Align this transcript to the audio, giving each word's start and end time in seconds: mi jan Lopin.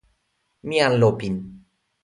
mi 0.67 0.75
jan 0.81 0.95
Lopin. 1.01 1.35